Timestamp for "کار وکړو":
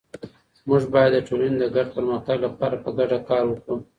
3.29-3.75